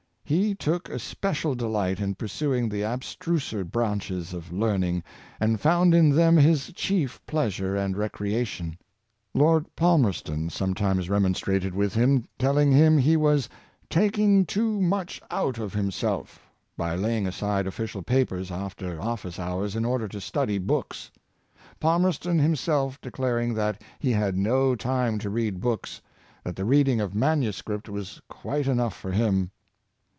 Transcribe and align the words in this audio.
He 0.23 0.55
took 0.55 0.87
especial 0.87 1.55
delight 1.55 1.99
in 1.99 2.15
pursuing 2.15 2.69
the 2.69 2.85
ab 2.85 3.01
struser 3.01 3.69
branches 3.69 4.33
of 4.33 4.53
learning, 4.53 5.03
and 5.41 5.59
found 5.59 5.93
in 5.93 6.11
them 6.15 6.37
his 6.37 6.71
chief 6.71 7.19
pleasure 7.25 7.75
and 7.75 7.97
recreation. 7.97 8.77
Lord 9.33 9.65
Palmerston 9.75 10.49
sometimes 10.49 11.09
remonstrated 11.09 11.75
with 11.75 11.93
him, 11.95 12.29
telling 12.39 12.71
him 12.71 12.97
he 12.97 13.17
was" 13.17 13.49
taking 13.89 14.45
too 14.45 14.77
164 14.77 14.77
Work 14.87 14.87
and 14.87 14.87
Ovei'worh, 14.87 14.89
much 14.89 15.37
out 15.37 15.57
of 15.61 15.73
himself" 15.73 16.39
by 16.77 16.95
laying 16.95 17.27
aside 17.27 17.67
official 17.67 18.01
papers 18.01 18.49
after 18.51 19.01
office 19.01 19.37
hours 19.37 19.75
in 19.75 19.83
order 19.83 20.07
to 20.07 20.21
study 20.21 20.57
books; 20.59 21.11
Palmerston 21.81 22.39
himself 22.39 23.01
declaring 23.01 23.53
that 23.55 23.81
he 23.99 24.11
had 24.13 24.37
no 24.37 24.77
time 24.77 25.19
to 25.19 25.29
read 25.29 25.59
books— 25.59 26.01
that 26.45 26.55
the 26.55 26.63
reading 26.63 27.01
of 27.01 27.13
manuscript 27.13 27.89
was 27.89 28.21
quite 28.29 28.67
enough 28.67 28.95
for 28.95 29.11
him. 29.11 29.51